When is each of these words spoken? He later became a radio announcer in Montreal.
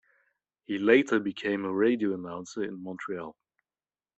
He 0.65 0.79
later 0.79 1.19
became 1.19 1.63
a 1.63 1.71
radio 1.71 2.15
announcer 2.15 2.63
in 2.63 2.81
Montreal. 2.83 3.37